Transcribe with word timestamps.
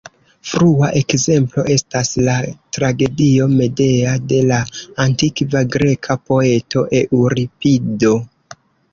Frua 0.51 0.87
ekzemplo 0.99 1.63
estas 1.73 2.07
la 2.27 2.37
tragedio 2.77 3.45
"Medea" 3.51 4.13
de 4.31 4.39
la 4.51 4.57
antikva 5.05 5.61
greka 5.75 6.17
poeto 6.31 6.83
Eŭripido. 7.01 8.15